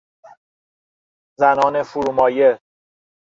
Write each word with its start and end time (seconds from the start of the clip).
زنان 1.39 1.83
فرومایه 1.83 2.59